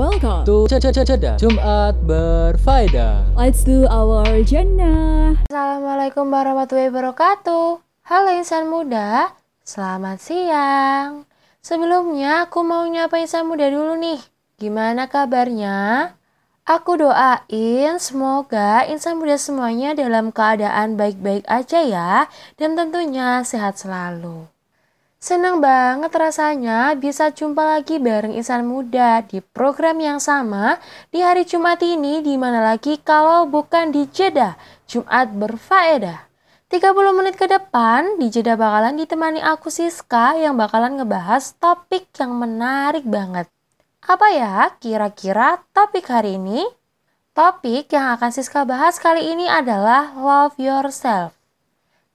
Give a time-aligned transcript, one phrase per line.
[0.00, 3.36] welcome to Ceda Jumat Berfaedah.
[3.36, 5.36] Let's do our jannah.
[5.52, 7.84] Assalamualaikum warahmatullahi wabarakatuh.
[8.08, 11.28] Halo insan muda, selamat siang.
[11.60, 14.24] Sebelumnya aku mau nyapa insan muda dulu nih.
[14.56, 16.16] Gimana kabarnya?
[16.64, 22.12] Aku doain semoga insan muda semuanya dalam keadaan baik-baik aja ya
[22.56, 24.48] dan tentunya sehat selalu.
[25.20, 30.80] Senang banget rasanya bisa jumpa lagi bareng insan muda di program yang sama
[31.12, 34.56] di hari Jumat ini di mana lagi kalau bukan di Jeddah
[34.88, 36.24] Jumat berfaedah.
[36.72, 42.40] 30 menit ke depan di Jeddah bakalan ditemani aku Siska yang bakalan ngebahas topik yang
[42.40, 43.44] menarik banget.
[44.00, 46.64] Apa ya kira-kira topik hari ini?
[47.36, 51.39] Topik yang akan Siska bahas kali ini adalah love yourself.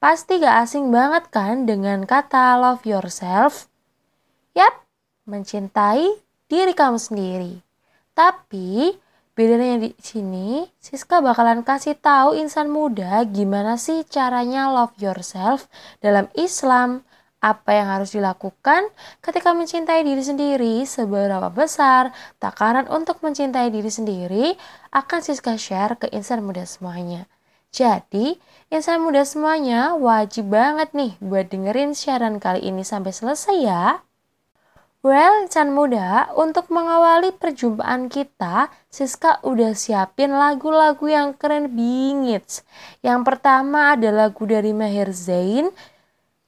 [0.05, 3.73] Pasti gak asing banget kan dengan kata love yourself?
[4.53, 4.85] Yap,
[5.25, 7.57] mencintai diri kamu sendiri.
[8.13, 8.93] Tapi
[9.33, 15.65] bedanya di sini, Siska bakalan kasih tahu insan muda gimana sih caranya love yourself
[16.05, 17.01] dalam Islam,
[17.41, 18.85] apa yang harus dilakukan
[19.25, 24.53] ketika mencintai diri sendiri, seberapa besar takaran untuk mencintai diri sendiri
[24.93, 27.25] akan Siska share ke insan muda semuanya.
[27.73, 28.37] Jadi,
[28.75, 34.03] insan muda semuanya wajib banget nih buat dengerin siaran kali ini sampai selesai ya.
[35.05, 42.65] Well, insan muda, untuk mengawali perjumpaan kita, Siska udah siapin lagu-lagu yang keren bingits.
[43.05, 45.69] Yang pertama ada lagu dari Maher Zain,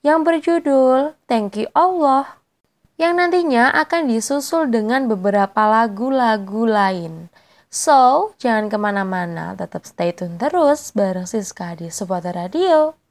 [0.01, 2.37] yang berjudul Thank You Allah
[2.97, 7.29] yang nantinya akan disusul dengan beberapa lagu-lagu lain.
[7.67, 13.06] So, jangan ke mana-mana, tetap stay tune terus bareng Siska di Supporter Radio.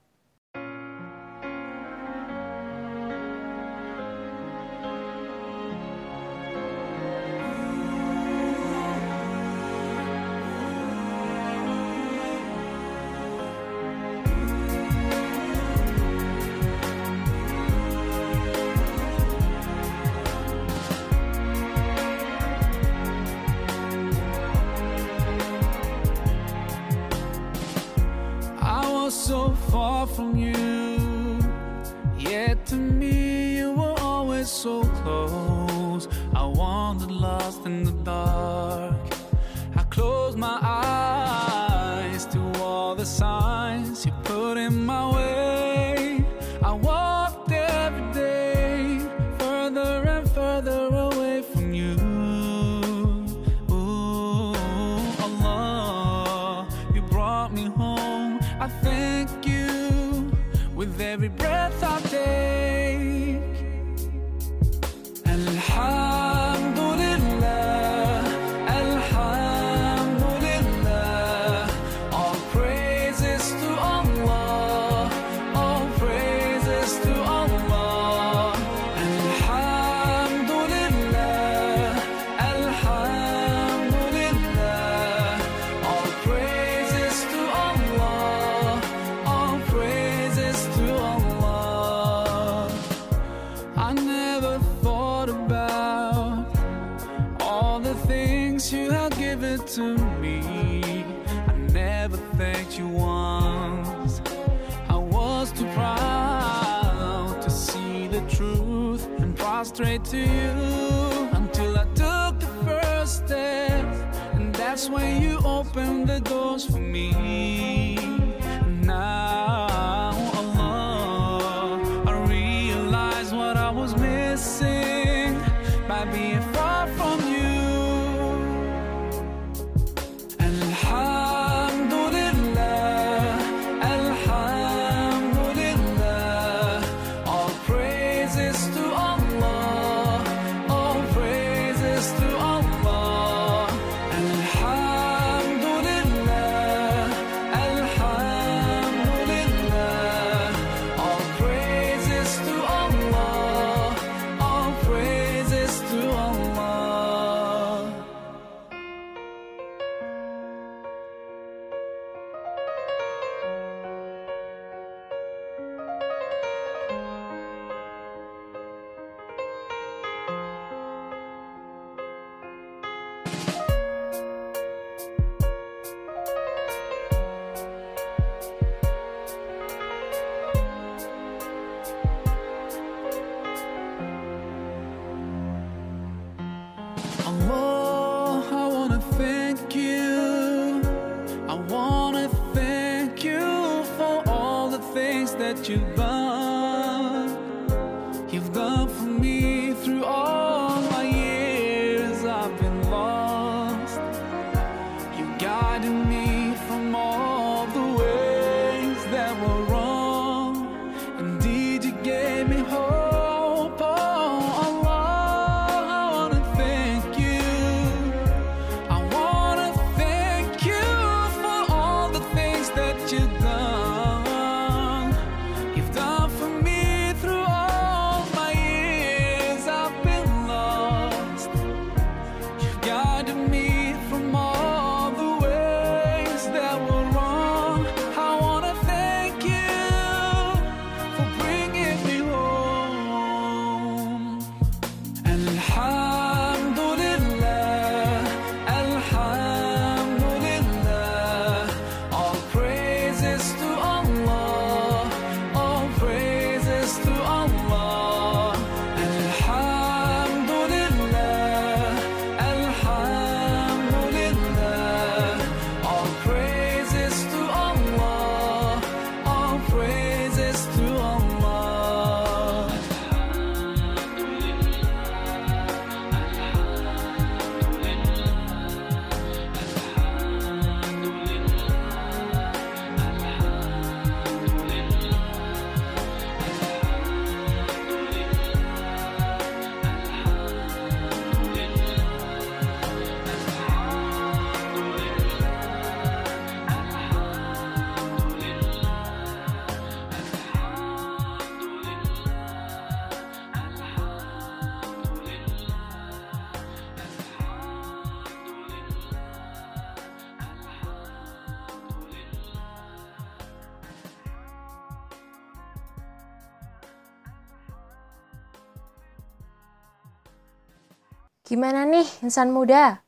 [321.46, 323.06] Gimana nih insan muda?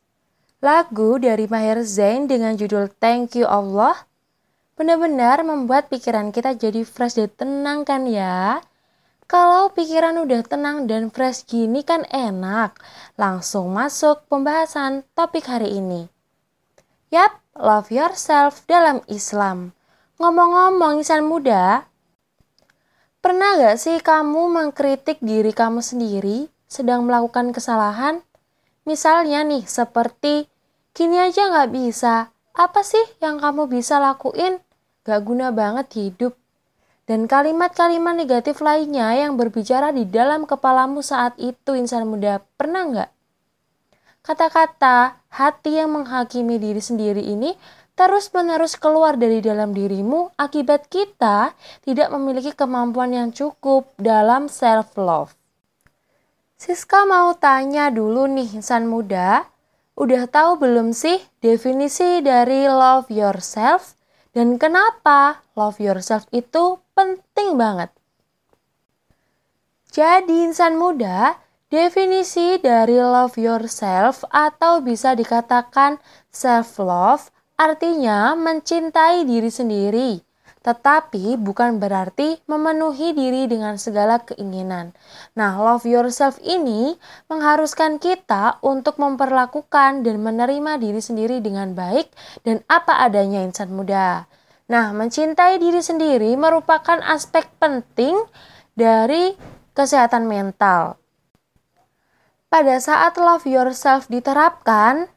[0.63, 4.07] Lagu dari Maher Zain dengan judul Thank You Allah
[4.79, 8.63] benar-benar membuat pikiran kita jadi fresh dan tenang kan ya?
[9.27, 12.79] Kalau pikiran udah tenang dan fresh gini kan enak.
[13.19, 16.07] Langsung masuk pembahasan topik hari ini.
[17.11, 19.75] Yap, love yourself dalam Islam.
[20.23, 21.91] Ngomong-ngomong insan muda,
[23.19, 28.23] pernah gak sih kamu mengkritik diri kamu sendiri sedang melakukan kesalahan?
[28.89, 30.49] Misalnya nih, seperti
[30.97, 32.33] gini aja nggak bisa.
[32.57, 34.65] Apa sih yang kamu bisa lakuin?
[35.05, 36.33] Gak guna banget hidup.
[37.05, 43.11] Dan kalimat-kalimat negatif lainnya yang berbicara di dalam kepalamu saat itu insan muda, pernah nggak?
[44.25, 47.57] Kata-kata hati yang menghakimi diri sendiri ini
[47.93, 51.53] terus-menerus keluar dari dalam dirimu akibat kita
[51.85, 55.38] tidak memiliki kemampuan yang cukup dalam self-love.
[56.59, 59.47] Siska mau tanya dulu nih insan muda,
[59.95, 63.95] udah tahu belum sih definisi dari love yourself?
[64.35, 67.95] Dan kenapa love yourself itu penting banget?
[69.95, 71.39] Jadi insan muda,
[71.71, 76.03] definisi dari love yourself atau bisa dikatakan
[76.35, 80.28] self love artinya mencintai diri sendiri
[80.69, 84.93] tetapi bukan berarti memenuhi diri dengan segala keinginan.
[85.33, 87.01] Nah, love yourself ini
[87.33, 92.13] mengharuskan kita untuk memperlakukan dan menerima diri sendiri dengan baik
[92.45, 94.29] dan apa adanya insan muda.
[94.69, 98.21] Nah, mencintai diri sendiri merupakan aspek penting
[98.77, 99.33] dari
[99.73, 101.01] kesehatan mental.
[102.53, 105.09] Pada saat love yourself diterapkan,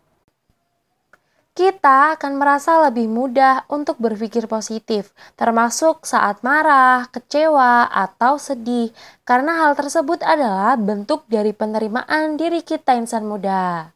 [1.51, 8.95] kita akan merasa lebih mudah untuk berpikir positif, termasuk saat marah, kecewa, atau sedih,
[9.27, 13.91] karena hal tersebut adalah bentuk dari penerimaan diri kita insan muda.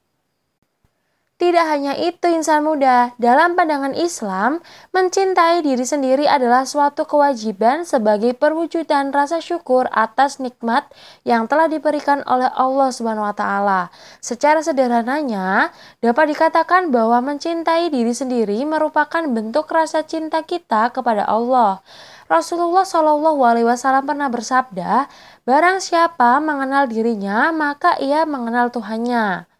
[1.36, 4.63] Tidak hanya itu insan muda, dalam pandangan Islam,
[4.96, 10.88] mencintai diri sendiri adalah suatu kewajiban sebagai perwujudan rasa syukur atas nikmat
[11.27, 13.92] yang telah diberikan oleh Allah Subhanahu wa taala.
[14.24, 21.84] Secara sederhananya, dapat dikatakan bahwa mencintai diri sendiri merupakan bentuk rasa cinta kita kepada Allah.
[22.32, 25.12] Rasulullah Shallallahu alaihi wasallam pernah bersabda,
[25.44, 29.51] "Barang siapa mengenal dirinya, maka ia mengenal Tuhannya."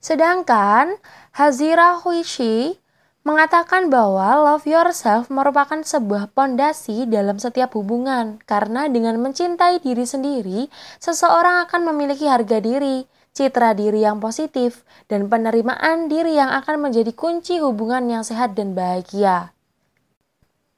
[0.00, 0.96] Sedangkan
[1.36, 2.80] Hazira Huishi
[3.20, 10.60] mengatakan bahwa love yourself merupakan sebuah pondasi dalam setiap hubungan karena dengan mencintai diri sendiri,
[10.96, 13.04] seseorang akan memiliki harga diri,
[13.36, 18.72] citra diri yang positif, dan penerimaan diri yang akan menjadi kunci hubungan yang sehat dan
[18.72, 19.52] bahagia.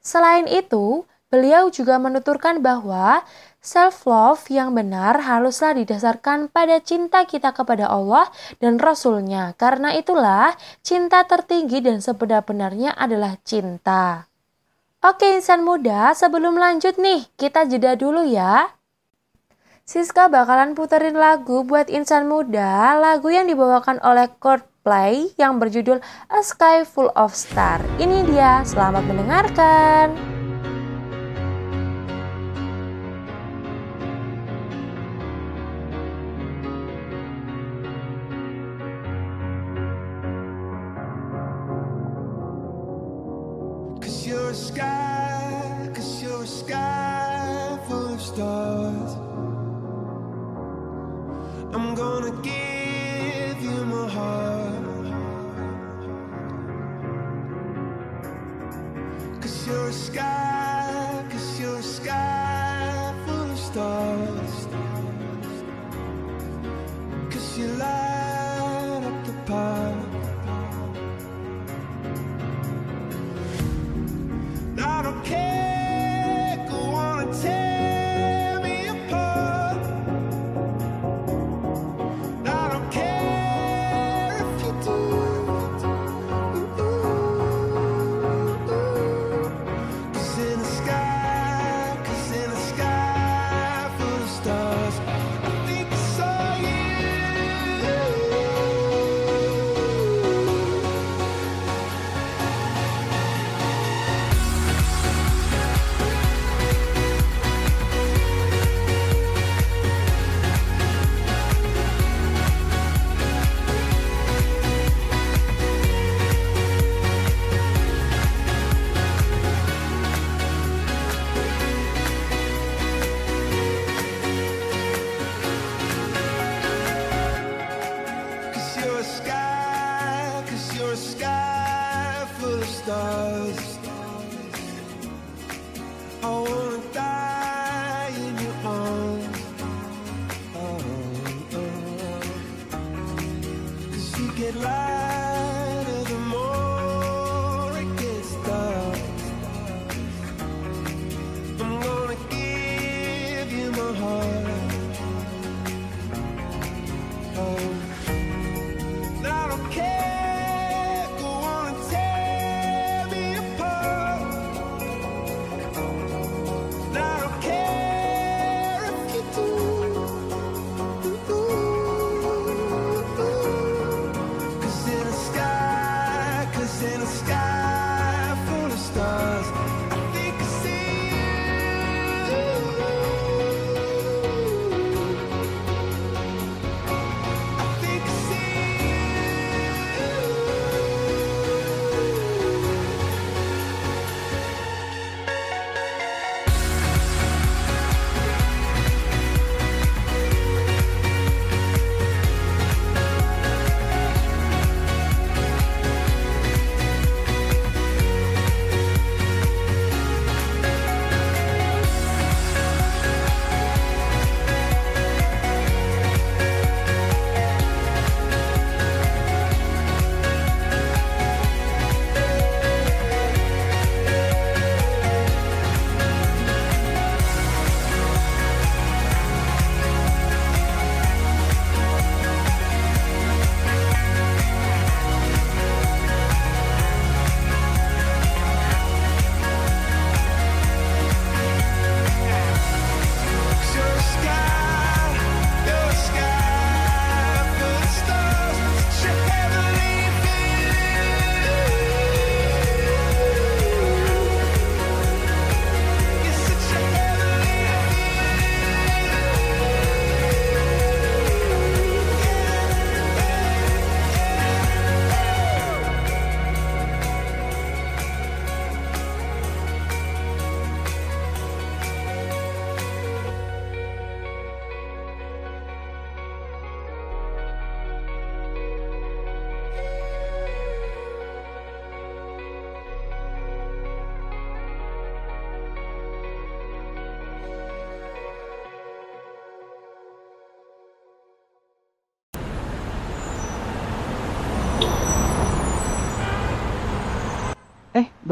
[0.02, 3.22] Selain itu, beliau juga menuturkan bahwa
[3.62, 8.26] Self-love yang benar haruslah didasarkan pada cinta kita kepada Allah
[8.58, 9.54] dan Rasulnya.
[9.54, 14.26] Karena itulah, cinta tertinggi dan sebenar-benarnya adalah cinta.
[14.98, 18.66] Oke insan muda, sebelum lanjut nih, kita jeda dulu ya.
[19.86, 26.42] Siska bakalan puterin lagu buat insan muda, lagu yang dibawakan oleh Coldplay yang berjudul A
[26.42, 27.86] Sky Full of Stars.
[28.02, 30.41] Ini dia, selamat mendengarkan.
[52.02, 54.84] gonna give you my heart.
[59.40, 60.61] Cause you're a sky.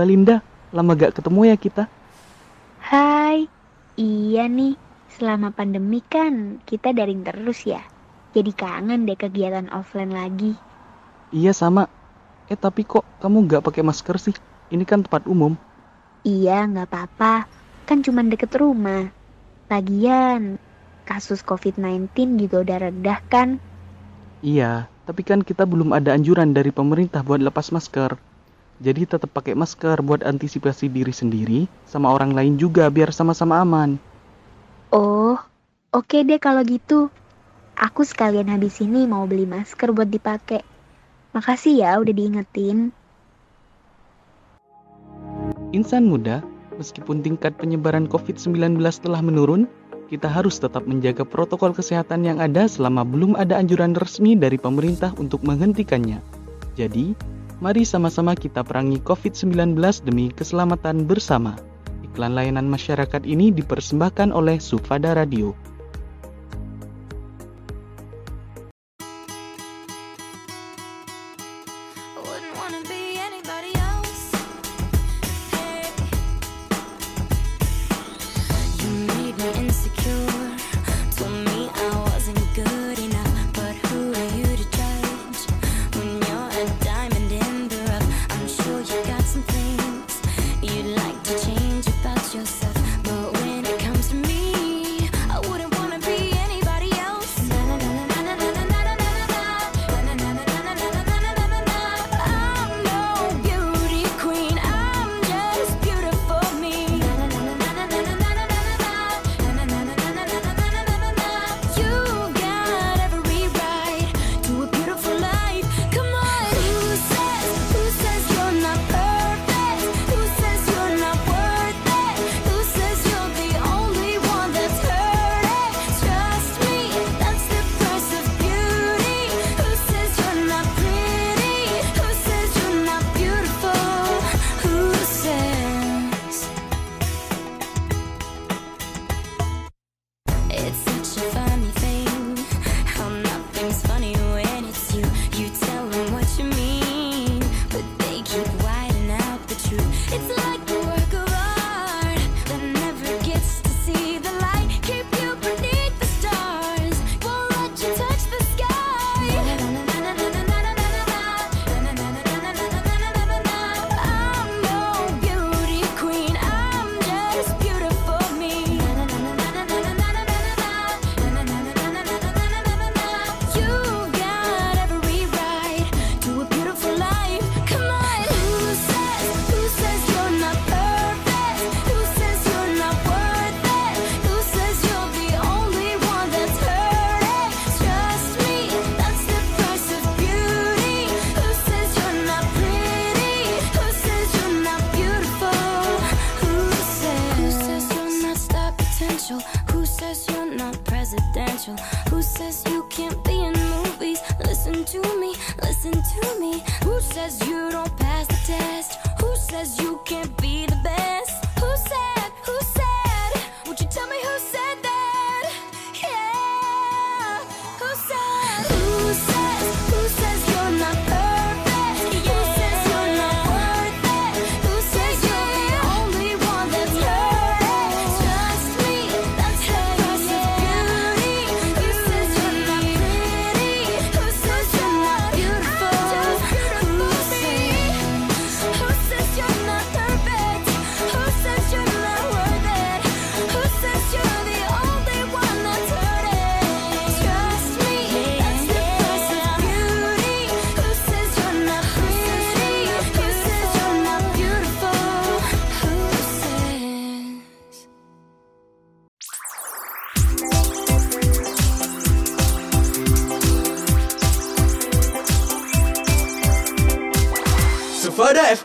[0.01, 0.41] Balinda,
[0.73, 1.85] lama gak ketemu ya kita?
[2.89, 3.53] Hai,
[4.01, 4.81] iya nih.
[5.13, 7.85] Selama pandemi kan kita daring terus ya.
[8.33, 10.57] Jadi kangen deh kegiatan offline lagi.
[11.37, 11.83] Iya sama.
[12.53, 14.37] Eh tapi kok kamu gak pakai masker sih?
[14.73, 15.53] Ini kan tempat umum.
[16.25, 17.45] Iya gak apa-apa.
[17.89, 19.13] Kan cuma deket rumah.
[19.69, 20.57] Lagian
[21.09, 23.49] kasus COVID-19 juga udah rendah kan?
[24.41, 28.17] Iya, tapi kan kita belum ada anjuran dari pemerintah buat lepas masker.
[28.81, 34.01] Jadi tetap pakai masker buat antisipasi diri sendiri sama orang lain juga biar sama-sama aman.
[34.89, 35.37] Oh,
[35.93, 37.13] oke okay deh kalau gitu.
[37.77, 40.65] Aku sekalian habis ini mau beli masker buat dipakai.
[41.37, 42.93] Makasih ya udah diingetin.
[45.77, 46.41] Insan muda,
[46.81, 49.69] meskipun tingkat penyebaran COVID-19 telah menurun,
[50.11, 55.15] kita harus tetap menjaga protokol kesehatan yang ada selama belum ada anjuran resmi dari pemerintah
[55.21, 56.19] untuk menghentikannya.
[56.75, 57.15] Jadi,
[57.61, 59.77] Mari sama-sama kita perangi COVID-19
[60.09, 61.61] demi keselamatan bersama.
[62.01, 65.53] Iklan layanan masyarakat ini dipersembahkan oleh Sufada Radio.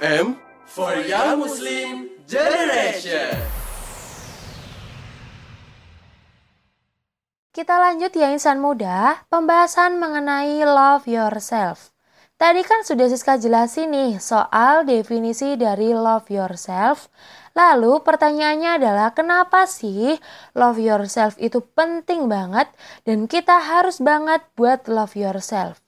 [0.05, 0.37] FM
[0.69, 3.33] for Young Muslim Generation.
[7.49, 11.89] Kita lanjut ya insan muda, pembahasan mengenai love yourself.
[12.37, 17.09] Tadi kan sudah Siska jelasin nih soal definisi dari love yourself.
[17.57, 20.21] Lalu pertanyaannya adalah kenapa sih
[20.53, 22.69] love yourself itu penting banget
[23.09, 25.84] dan kita harus banget buat love yourself?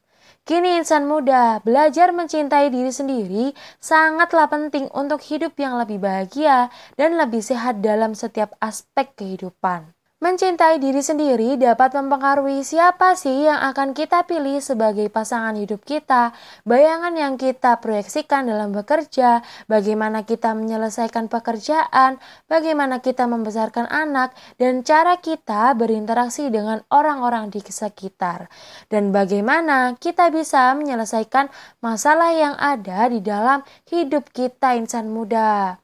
[0.48, 3.52] Kini insan muda, belajar mencintai diri sendiri
[3.84, 9.97] sangatlah penting untuk hidup yang lebih bahagia dan lebih sehat dalam setiap aspek kehidupan.
[10.18, 16.34] Mencintai diri sendiri dapat mempengaruhi siapa sih yang akan kita pilih sebagai pasangan hidup kita,
[16.66, 22.18] bayangan yang kita proyeksikan dalam bekerja, bagaimana kita menyelesaikan pekerjaan,
[22.50, 28.50] bagaimana kita membesarkan anak, dan cara kita berinteraksi dengan orang-orang di sekitar,
[28.90, 31.46] dan bagaimana kita bisa menyelesaikan
[31.78, 35.78] masalah yang ada di dalam hidup kita insan muda.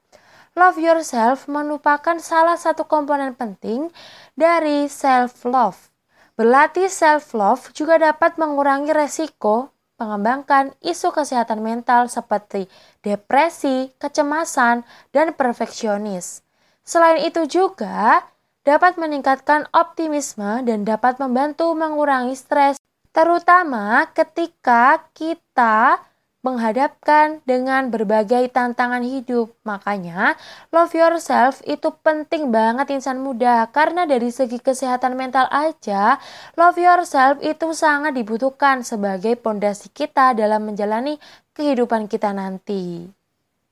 [0.53, 3.89] Love yourself merupakan salah satu komponen penting
[4.37, 5.89] dari self-love.
[6.37, 12.69] Berlatih self-love juga dapat mengurangi resiko mengembangkan isu kesehatan mental seperti
[13.01, 16.45] depresi, kecemasan, dan perfeksionis.
[16.85, 18.21] Selain itu juga
[18.61, 22.77] dapat meningkatkan optimisme dan dapat membantu mengurangi stres,
[23.09, 25.97] terutama ketika kita
[26.43, 29.55] menghadapkan dengan berbagai tantangan hidup.
[29.63, 30.35] Makanya,
[30.75, 36.19] love yourself itu penting banget insan muda karena dari segi kesehatan mental aja,
[36.59, 41.15] love yourself itu sangat dibutuhkan sebagai pondasi kita dalam menjalani
[41.55, 43.07] kehidupan kita nanti.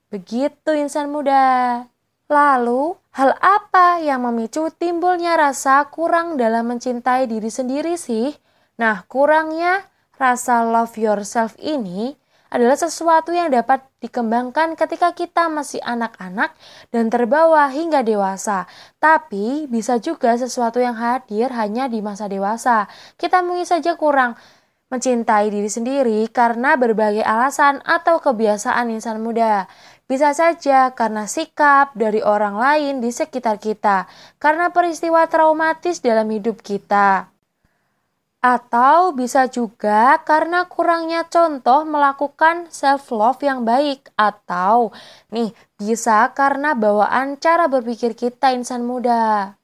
[0.07, 1.83] Begitu insan muda.
[2.31, 8.31] Lalu, hal apa yang memicu timbulnya rasa kurang dalam mencintai diri sendiri sih?
[8.79, 9.83] Nah, kurangnya
[10.15, 12.20] rasa love yourself ini
[12.51, 16.51] adalah sesuatu yang dapat dikembangkan ketika kita masih anak-anak
[16.91, 18.67] dan terbawa hingga dewasa.
[18.99, 22.91] Tapi bisa juga sesuatu yang hadir hanya di masa dewasa.
[23.15, 24.35] Kita mungkin saja kurang
[24.91, 29.71] mencintai diri sendiri karena berbagai alasan atau kebiasaan insan muda.
[30.11, 34.11] Bisa saja karena sikap dari orang lain di sekitar kita,
[34.43, 37.30] karena peristiwa traumatis dalam hidup kita.
[38.41, 44.89] Atau bisa juga karena kurangnya contoh melakukan self love yang baik atau
[45.29, 49.60] nih bisa karena bawaan cara berpikir kita insan muda.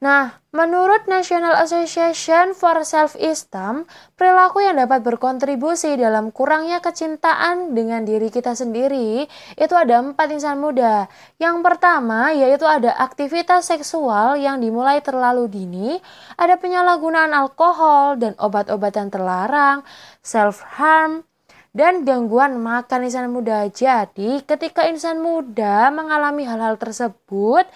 [0.00, 3.84] Nah, menurut National Association for Self-Esteem,
[4.16, 9.28] perilaku yang dapat berkontribusi dalam kurangnya kecintaan dengan diri kita sendiri
[9.60, 11.04] itu ada empat insan muda.
[11.36, 16.00] Yang pertama yaitu ada aktivitas seksual yang dimulai terlalu dini,
[16.40, 19.84] ada penyalahgunaan alkohol dan obat-obatan terlarang,
[20.24, 21.28] self-harm,
[21.76, 23.68] dan gangguan makan insan muda.
[23.68, 27.68] Jadi, ketika insan muda mengalami hal-hal tersebut,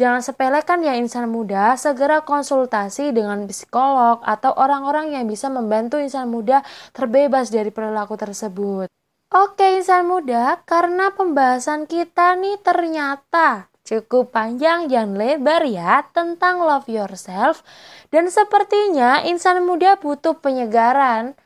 [0.00, 6.32] Jangan sepelekan ya insan muda, segera konsultasi dengan psikolog atau orang-orang yang bisa membantu insan
[6.32, 6.64] muda
[6.96, 8.88] terbebas dari perilaku tersebut.
[9.28, 16.88] Oke insan muda, karena pembahasan kita nih ternyata cukup panjang dan lebar ya tentang love
[16.88, 17.60] yourself
[18.08, 21.36] dan sepertinya insan muda butuh penyegaran.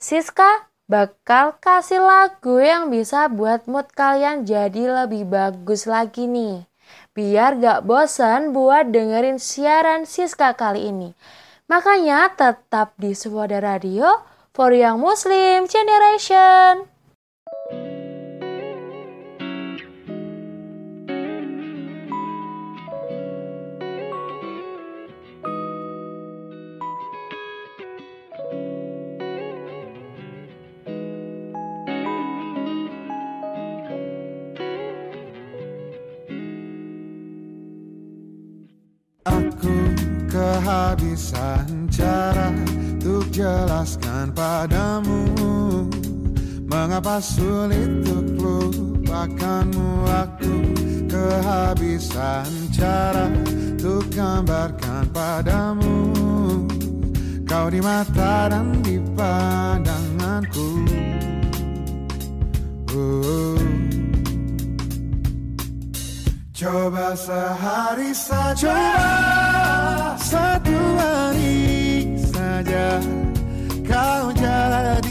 [0.00, 6.67] Siska bakal kasih lagu yang bisa buat mood kalian jadi lebih bagus lagi nih
[7.18, 11.10] biar gak bosan buat dengerin siaran Siska kali ini.
[11.66, 14.22] Makanya tetap di Suwada Radio
[14.54, 16.86] for Young Muslim Generation.
[41.18, 42.54] Kehabisan cara
[43.34, 45.26] jelaskan padamu
[46.70, 50.54] Mengapa sulit untuk lupakanmu Aku
[51.10, 56.14] kehabisan cara untuk gambarkan padamu
[57.50, 60.70] Kau di mata dan di pandanganku
[62.88, 63.60] Oh.
[66.56, 69.57] Coba sehari saja Coba
[70.28, 73.00] satu hari saja
[73.88, 75.07] Kau jadi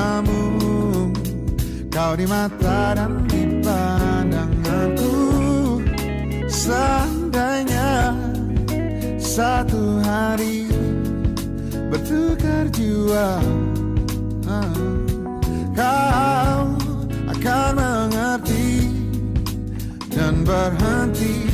[0.00, 0.40] padamu
[1.90, 5.12] Kau di mata dan di pandanganku.
[6.48, 8.14] Seandainya
[9.18, 10.70] satu hari
[11.90, 13.42] bertukar jiwa
[15.74, 16.62] Kau
[17.26, 18.86] akan mengerti
[20.14, 21.49] dan berhenti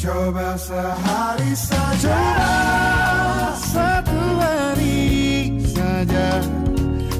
[0.00, 2.16] Coba sehari saja.
[3.52, 6.40] Satu hari saja.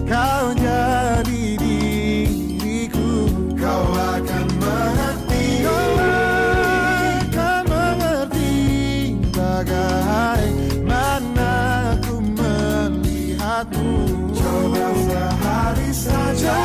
[0.08, 3.28] Kau jadi diriku.
[3.60, 5.60] Kau akan mengerti.
[5.60, 5.92] Kau
[7.28, 8.56] akan mengerti.
[9.28, 11.52] Bagaimana
[12.00, 13.92] ku melihatmu.
[14.32, 16.59] Coba sehari saja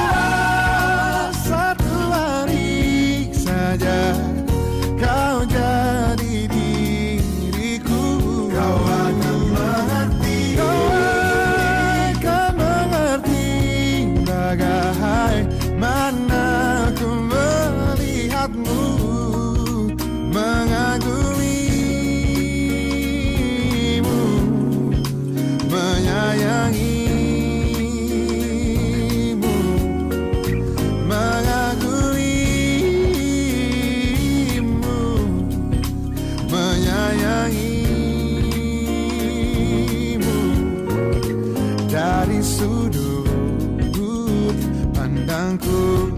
[45.56, 46.12] pandangku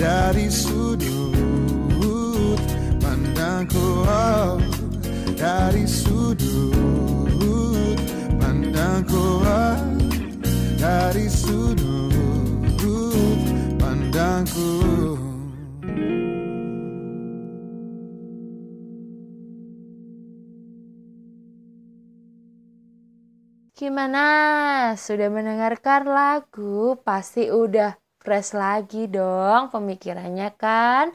[0.00, 1.36] dari sudut
[2.96, 4.56] pandangku oh,
[5.36, 6.72] dari sudut
[8.40, 9.76] pandangku oh,
[10.80, 12.16] dari sudut
[13.76, 14.72] pandangku
[23.74, 24.94] Gimana?
[24.96, 26.96] Sudah mendengarkan lagu?
[27.04, 31.12] Pasti udah fresh lagi dong pemikirannya kan?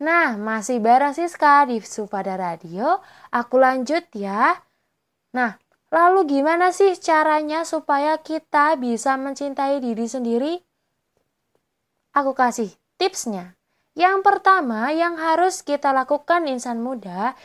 [0.00, 3.04] Nah, masih bareng Siska di Supada Radio.
[3.28, 4.56] Aku lanjut ya.
[5.36, 5.60] Nah,
[5.92, 10.56] lalu gimana sih caranya supaya kita bisa mencintai diri sendiri?
[12.16, 13.60] Aku kasih tipsnya.
[13.92, 17.36] Yang pertama yang harus kita lakukan insan muda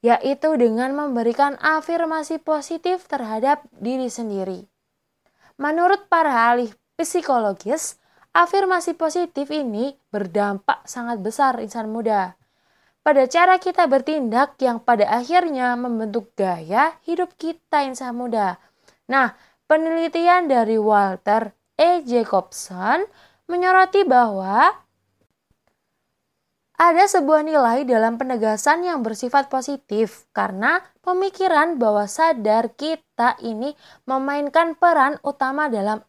[0.00, 4.64] yaitu dengan memberikan afirmasi positif terhadap diri sendiri.
[5.60, 7.99] Menurut para ahli psikologis,
[8.30, 12.38] afirmasi positif ini berdampak sangat besar insan muda.
[13.00, 18.60] Pada cara kita bertindak yang pada akhirnya membentuk gaya hidup kita insan muda.
[19.08, 19.32] Nah,
[19.64, 22.04] penelitian dari Walter E.
[22.04, 23.08] Jacobson
[23.48, 24.68] menyoroti bahwa
[26.80, 33.76] ada sebuah nilai dalam penegasan yang bersifat positif karena pemikiran bahwa sadar kita ini
[34.08, 36.00] memainkan peran utama dalam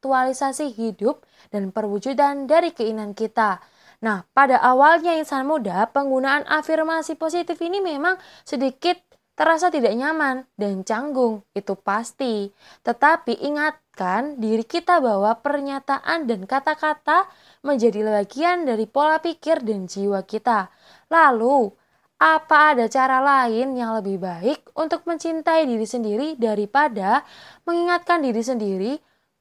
[0.00, 1.20] aktualisasi hidup
[1.52, 3.60] dan perwujudan dari keinginan kita.
[4.00, 8.16] Nah, pada awalnya insan muda, penggunaan afirmasi positif ini memang
[8.48, 8.96] sedikit
[9.36, 12.48] terasa tidak nyaman dan canggung, itu pasti.
[12.80, 17.28] Tetapi ingatkan diri kita bahwa pernyataan dan kata-kata
[17.60, 20.72] menjadi bagian dari pola pikir dan jiwa kita.
[21.12, 21.68] Lalu,
[22.16, 27.20] apa ada cara lain yang lebih baik untuk mencintai diri sendiri daripada
[27.68, 28.92] mengingatkan diri sendiri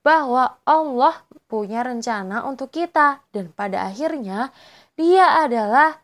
[0.09, 4.49] bahwa Allah punya rencana untuk kita dan pada akhirnya
[4.97, 6.01] dia adalah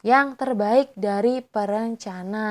[0.00, 2.48] yang terbaik dari perencana.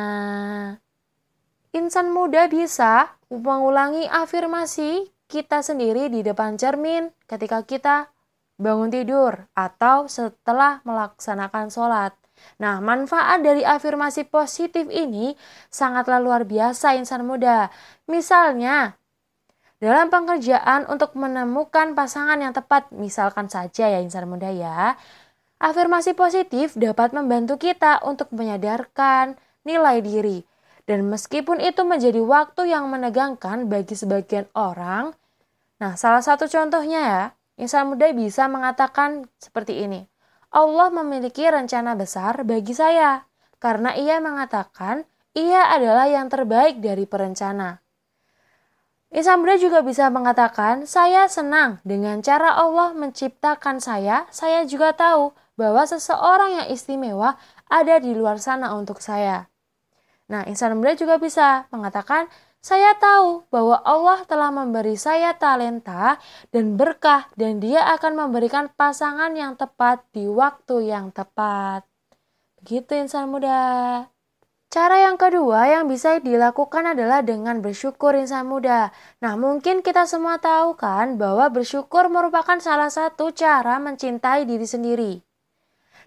[1.73, 8.13] Insan muda bisa mengulangi afirmasi kita sendiri di depan cermin ketika kita
[8.61, 12.13] bangun tidur atau setelah melaksanakan sholat.
[12.61, 15.33] Nah, manfaat dari afirmasi positif ini
[15.73, 17.73] sangatlah luar biasa insan muda.
[18.05, 19.01] Misalnya,
[19.83, 24.95] dalam pekerjaan untuk menemukan pasangan yang tepat, misalkan saja ya insan muda ya,
[25.59, 29.35] afirmasi positif dapat membantu kita untuk menyadarkan
[29.67, 30.39] nilai diri.
[30.85, 35.17] Dan meskipun itu menjadi waktu yang menegangkan bagi sebagian orang,
[35.81, 37.23] nah salah satu contohnya ya,
[37.57, 40.05] insan muda bisa mengatakan seperti ini.
[40.55, 43.25] Allah memiliki rencana besar bagi saya,
[43.57, 45.03] karena ia mengatakan
[45.35, 47.84] ia adalah yang terbaik dari perencana.
[49.15, 55.31] Insan muda juga bisa mengatakan, saya senang dengan cara Allah menciptakan saya, saya juga tahu
[55.55, 57.39] bahwa seseorang yang istimewa
[57.71, 59.47] ada di luar sana untuk saya.
[60.27, 62.27] Nah, insan muda juga bisa mengatakan,
[62.59, 66.19] saya tahu bahwa Allah telah memberi saya talenta
[66.51, 71.87] dan berkah dan dia akan memberikan pasangan yang tepat di waktu yang tepat.
[72.59, 74.09] Begitu insan muda.
[74.75, 78.91] Cara yang kedua yang bisa dilakukan adalah dengan bersyukur insan muda.
[79.23, 85.24] Nah, mungkin kita semua tahu kan bahwa bersyukur merupakan salah satu cara mencintai diri sendiri.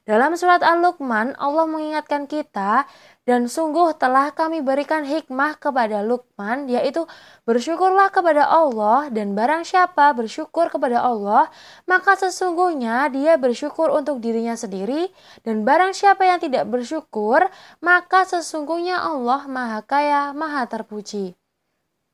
[0.08, 2.88] Dalam surat Al-Luqman, Allah mengingatkan kita,
[3.28, 7.04] dan sungguh telah kami berikan hikmah kepada Luqman, yaitu
[7.44, 11.52] bersyukurlah kepada Allah, dan barang siapa bersyukur kepada Allah,
[11.84, 15.12] maka sesungguhnya dia bersyukur untuk dirinya sendiri,
[15.44, 17.44] dan barang siapa yang tidak bersyukur,
[17.84, 21.36] maka sesungguhnya Allah maha kaya, maha terpuji.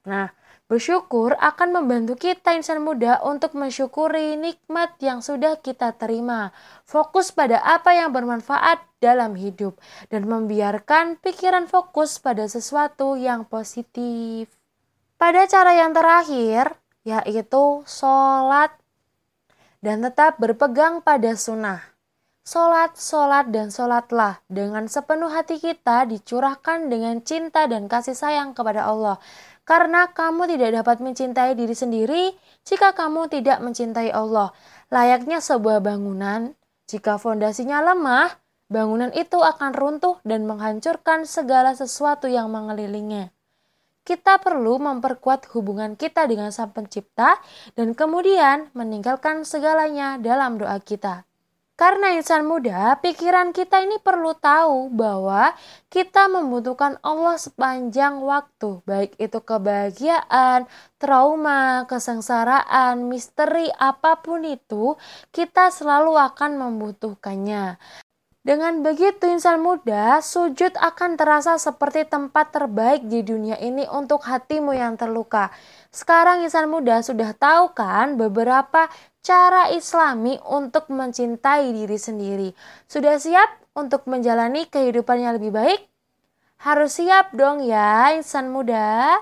[0.03, 6.57] Nah, Bersyukur akan membantu kita insan muda untuk mensyukuri nikmat yang sudah kita terima.
[6.89, 9.77] Fokus pada apa yang bermanfaat dalam hidup
[10.09, 14.49] dan membiarkan pikiran fokus pada sesuatu yang positif.
[15.21, 16.73] Pada cara yang terakhir,
[17.05, 18.73] yaitu sholat
[19.85, 21.85] dan tetap berpegang pada sunnah.
[22.45, 28.85] Sholat, sholat, dan sholatlah dengan sepenuh hati kita dicurahkan dengan cinta dan kasih sayang kepada
[28.85, 29.17] Allah
[29.65, 32.23] karena kamu tidak dapat mencintai diri sendiri
[32.65, 34.53] jika kamu tidak mencintai Allah.
[34.93, 36.53] Layaknya sebuah bangunan,
[36.85, 38.37] jika fondasinya lemah,
[38.69, 43.33] bangunan itu akan runtuh dan menghancurkan segala sesuatu yang mengelilinginya.
[44.05, 47.41] Kita perlu memperkuat hubungan kita dengan Sang Pencipta
[47.73, 51.25] dan kemudian meninggalkan segalanya dalam doa kita.
[51.75, 55.59] Karena insan muda, pikiran kita ini perlu tahu bahwa
[55.91, 60.71] kita membutuhkan Allah sepanjang waktu, baik itu kebahagiaan,
[61.03, 64.95] trauma, kesengsaraan, misteri, apa pun itu,
[65.35, 67.75] kita selalu akan membutuhkannya.
[68.45, 74.77] Dengan begitu insan muda, sujud akan terasa seperti tempat terbaik di dunia ini untuk hatimu
[74.77, 75.49] yang terluka.
[75.89, 78.87] Sekarang insan muda sudah tahu kan beberapa
[79.25, 82.49] cara islami untuk mencintai diri sendiri.
[82.85, 85.81] Sudah siap untuk menjalani kehidupan yang lebih baik?
[86.61, 89.17] Harus siap dong ya insan muda.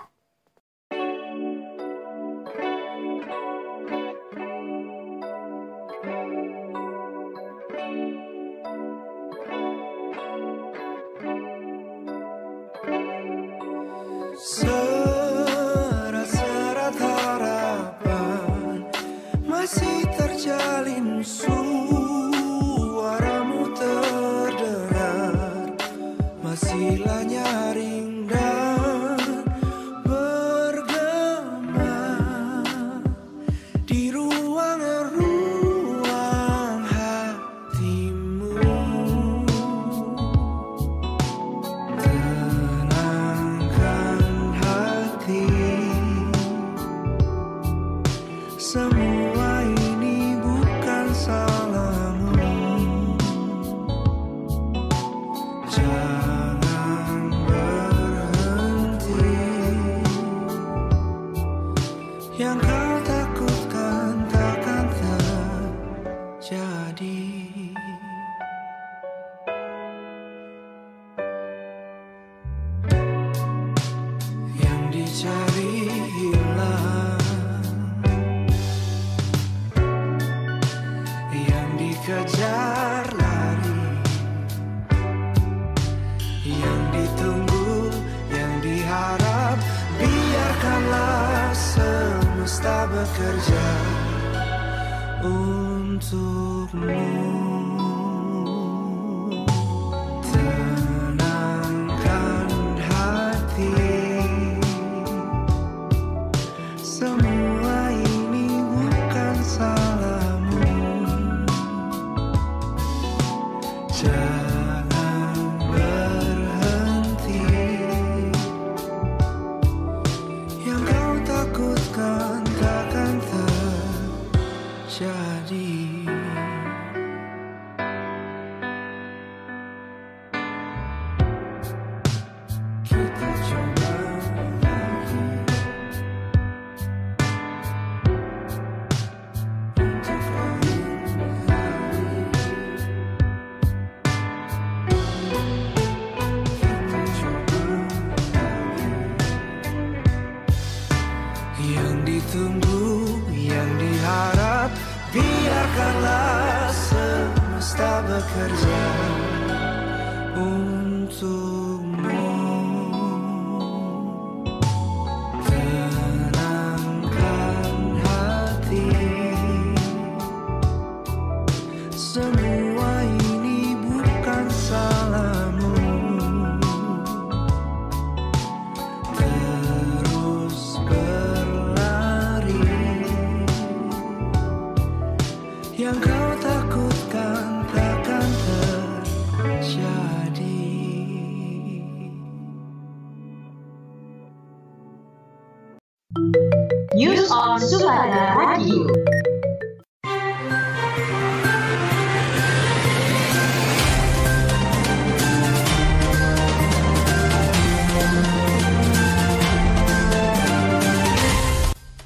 [196.93, 198.85] News on Suara Radio.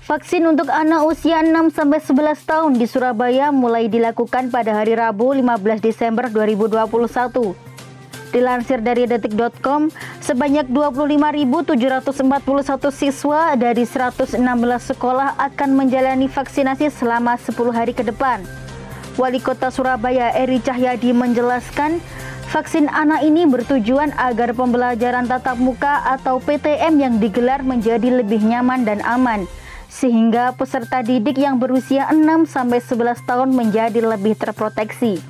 [0.07, 5.35] Vaksin untuk anak usia 6 sampai 11 tahun di Surabaya mulai dilakukan pada hari Rabu
[5.35, 7.76] 15 Desember 2021.
[8.37, 9.89] Dilansir dari detik.com,
[10.21, 12.21] sebanyak 25.741
[12.93, 14.37] siswa dari 116
[14.93, 18.45] sekolah akan menjalani vaksinasi selama 10 hari ke depan.
[19.17, 21.97] Wali Kota Surabaya Eri Cahyadi menjelaskan,
[22.53, 28.85] vaksin anak ini bertujuan agar pembelajaran tatap muka atau PTM yang digelar menjadi lebih nyaman
[28.85, 29.49] dan aman,
[29.89, 35.25] sehingga peserta didik yang berusia 6 sampai 11 tahun menjadi lebih terproteksi.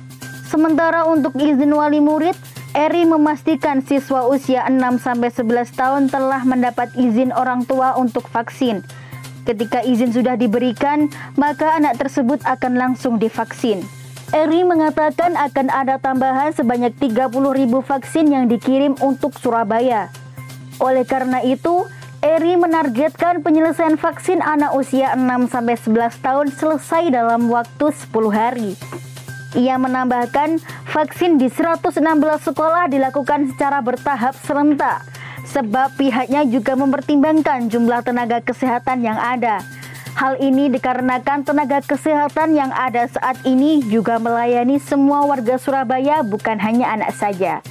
[0.51, 2.35] Sementara untuk izin wali murid,
[2.77, 8.85] Eri memastikan siswa usia 6 sampai 11 tahun telah mendapat izin orang tua untuk vaksin.
[9.49, 11.09] Ketika izin sudah diberikan,
[11.41, 13.81] maka anak tersebut akan langsung divaksin.
[14.29, 17.33] Eri mengatakan akan ada tambahan sebanyak 30.000
[17.81, 20.13] vaksin yang dikirim untuk Surabaya.
[20.77, 21.89] Oleh karena itu,
[22.21, 28.77] Eri menargetkan penyelesaian vaksin anak usia 6 sampai 11 tahun selesai dalam waktu 10 hari.
[29.55, 30.59] Ia menambahkan,
[30.91, 32.03] vaksin di 116
[32.43, 35.07] sekolah dilakukan secara bertahap serentak,
[35.47, 39.63] sebab pihaknya juga mempertimbangkan jumlah tenaga kesehatan yang ada.
[40.17, 46.57] Hal ini dikarenakan tenaga kesehatan yang ada saat ini juga melayani semua warga Surabaya, bukan
[46.59, 47.61] hanya anak saja.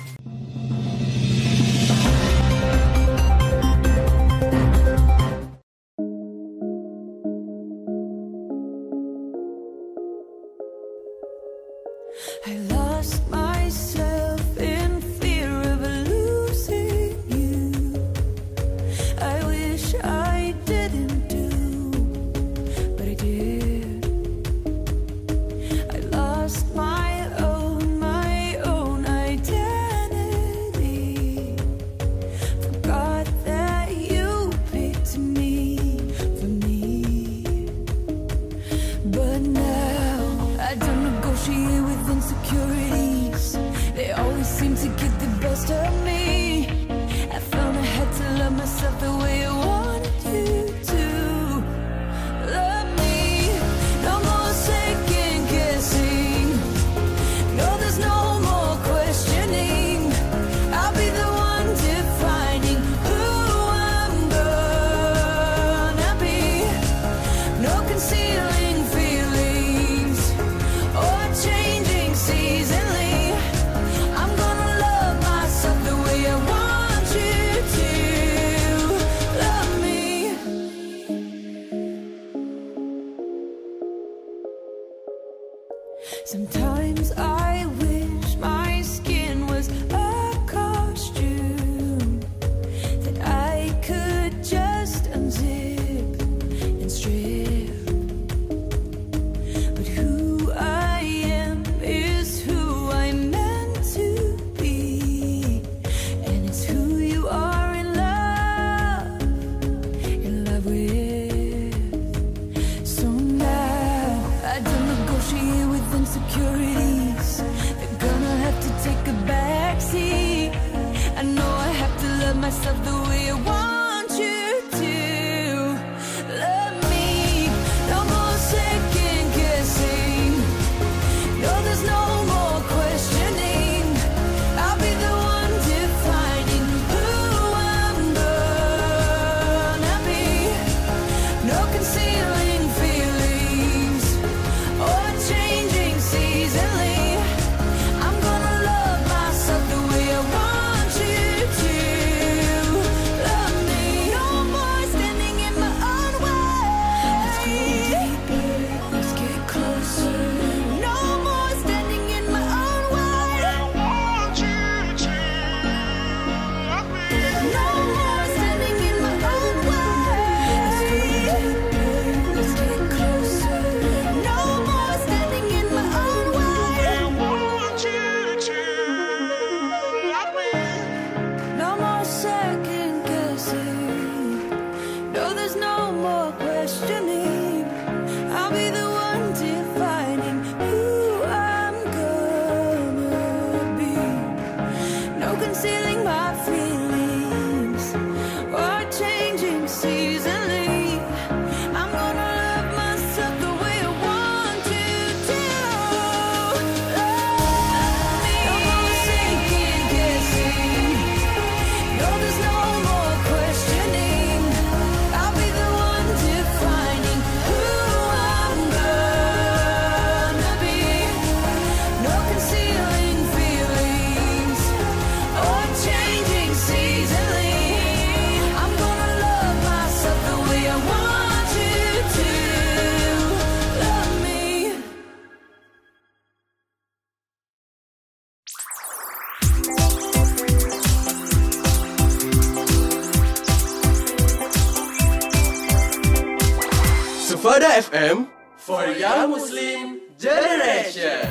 [250.27, 251.23] Generation.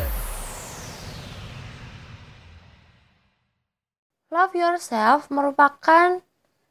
[4.31, 6.23] Love yourself merupakan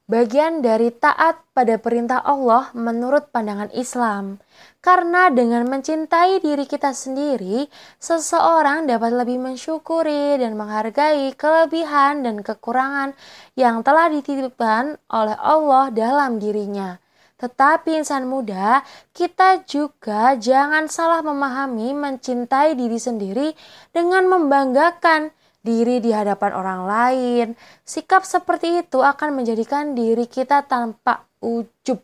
[0.08, 4.40] bagian dari taat pada perintah Allah menurut pandangan Islam.
[4.80, 7.68] Karena dengan mencintai diri kita sendiri,
[8.00, 13.12] seseorang dapat lebih mensyukuri dan menghargai kelebihan dan kekurangan
[13.52, 17.03] yang telah dititipkan oleh Allah dalam dirinya.
[17.34, 23.48] Tetapi insan muda, kita juga jangan salah memahami mencintai diri sendiri
[23.90, 27.46] dengan membanggakan diri di hadapan orang lain.
[27.82, 31.98] Sikap seperti itu akan menjadikan diri kita tanpa ujub,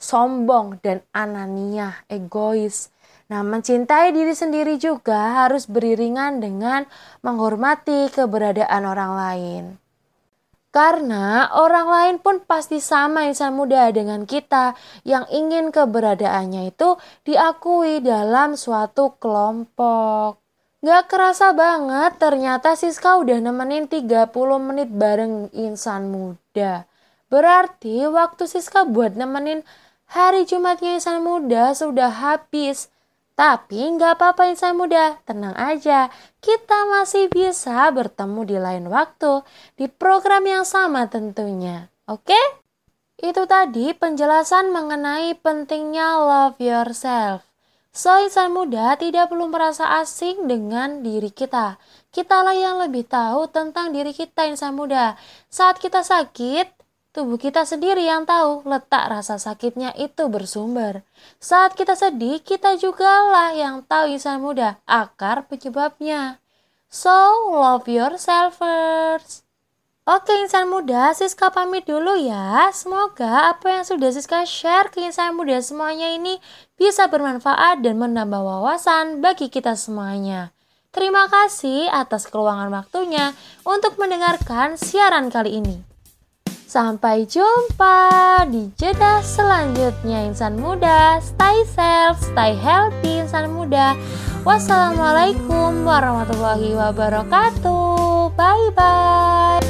[0.00, 2.88] sombong, dan ananiah, egois.
[3.28, 6.88] Nah, mencintai diri sendiri juga harus beriringan dengan
[7.20, 9.83] menghormati keberadaan orang lain.
[10.74, 14.74] Karena orang lain pun pasti sama insan muda dengan kita
[15.06, 20.42] yang ingin keberadaannya itu diakui dalam suatu kelompok.
[20.82, 26.90] Gak kerasa banget ternyata Siska udah nemenin 30 menit bareng insan muda.
[27.30, 29.62] Berarti waktu Siska buat nemenin
[30.10, 32.90] hari Jumatnya insan muda sudah habis.
[33.34, 36.06] Tapi nggak apa-apa insan muda, tenang aja.
[36.38, 39.42] Kita masih bisa bertemu di lain waktu,
[39.74, 41.90] di program yang sama tentunya.
[42.06, 42.38] Oke?
[43.18, 47.42] Itu tadi penjelasan mengenai pentingnya love yourself.
[47.94, 51.78] So, insan muda tidak perlu merasa asing dengan diri kita.
[52.10, 55.14] Kitalah yang lebih tahu tentang diri kita, insan muda.
[55.46, 56.83] Saat kita sakit,
[57.14, 61.06] tubuh kita sendiri yang tahu letak rasa sakitnya itu bersumber.
[61.38, 66.42] Saat kita sedih, kita juga lah yang tahu insan muda akar penyebabnya.
[66.90, 67.14] So,
[67.54, 69.46] love yourself first.
[70.04, 72.68] Oke insan muda, Siska pamit dulu ya.
[72.76, 76.36] Semoga apa yang sudah Siska share ke insan muda semuanya ini
[76.76, 80.52] bisa bermanfaat dan menambah wawasan bagi kita semuanya.
[80.92, 83.32] Terima kasih atas keluangan waktunya
[83.64, 85.93] untuk mendengarkan siaran kali ini.
[86.74, 91.22] Sampai jumpa di jeda selanjutnya insan muda.
[91.22, 93.94] Stay safe, stay healthy insan muda.
[94.42, 98.34] Wassalamualaikum warahmatullahi wabarakatuh.
[98.34, 99.62] Bye bye.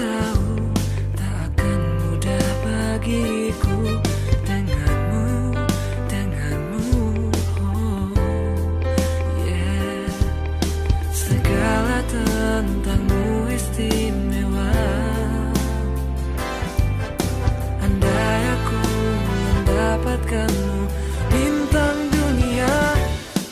[0.00, 0.56] Tahu
[1.12, 4.00] tak akan mudah bagiku
[4.48, 5.28] denganmu,
[6.08, 6.88] denganmu.
[7.60, 8.08] Oh,
[9.44, 10.08] yeah.
[11.12, 14.72] Segala tentangmu istimewa.
[17.84, 18.80] Andai aku
[19.28, 20.72] mendapatkanmu
[21.28, 22.72] bintang dunia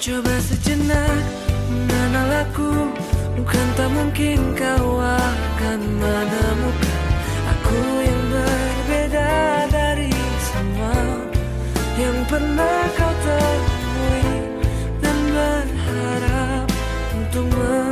[0.00, 1.20] Coba sejenak
[1.68, 2.48] mengenal
[3.38, 6.98] Bukan tak mungkin kau akan menemukan
[7.54, 9.30] Aku yang berbeda
[9.70, 10.10] dari
[10.42, 10.98] semua
[11.94, 14.26] Yang pernah kau temui
[14.98, 16.66] Dan berharap
[17.14, 17.87] untuk memilikimu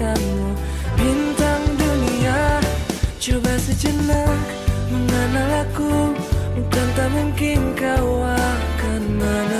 [0.00, 0.56] mendapatkanmu
[0.96, 2.60] Bintang dunia
[3.20, 4.40] Coba sejenak
[4.88, 6.16] mengenal aku.
[6.56, 9.59] Bukan tak mungkin kau akan menemukan